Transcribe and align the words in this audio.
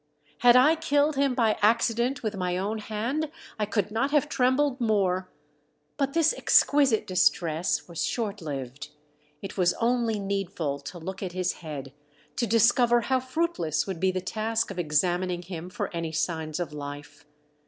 Had 0.39 0.55
I 0.55 0.73
killed 0.77 1.15
him 1.15 1.35
by 1.35 1.59
accident 1.61 2.23
with 2.23 2.35
my 2.35 2.57
own 2.57 2.79
hand 2.79 3.29
I 3.59 3.67
could 3.67 3.91
not 3.91 4.09
have 4.09 4.27
trembled 4.27 4.81
more. 4.81 5.29
But 5.95 6.13
this 6.13 6.33
exquisite 6.33 7.05
distress 7.05 7.87
was 7.87 8.03
short 8.03 8.41
lived. 8.41 8.89
It 9.43 9.57
was 9.57 9.69
56 9.69 9.69
THE 9.69 9.69
DEATH 9.69 9.69
SHIP. 9.69 9.83
only 9.89 10.19
needful 10.19 10.79
to 10.79 10.97
look 10.97 11.21
at 11.21 11.33
his 11.33 11.51
head 11.51 11.93
to 12.35 12.47
discover 12.47 13.01
how 13.01 13.19
fruitless 13.19 13.85
would 13.85 13.99
be 13.99 14.09
the 14.09 14.21
task 14.21 14.71
of 14.71 14.79
examining 14.79 15.43
him 15.43 15.69
for 15.69 15.89
anv 15.89 16.13
sio 16.15 16.47
ns 16.49 16.59
of 16.59 16.73
life. 16.73 17.27